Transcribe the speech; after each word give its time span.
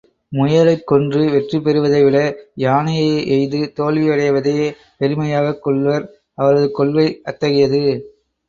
முயலைக் 0.31 0.83
கொன்று 0.83 1.19
வெற்றிபெறுவதைவிட, 1.25 2.17
யானையை 2.55 3.11
எய்து 3.27 3.71
தோல்வியடைவதையே 3.75 4.67
பெருமையாகக் 4.97 5.63
கொள்வர் 5.63 6.09
அவரது 6.37 6.71
கொள்கை 6.71 7.07
அத்தகையது. 7.23 7.83